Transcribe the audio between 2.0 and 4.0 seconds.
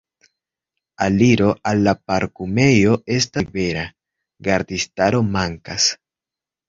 parkumejo estas libera,